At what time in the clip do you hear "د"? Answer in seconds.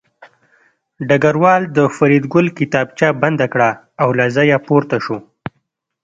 1.77-1.77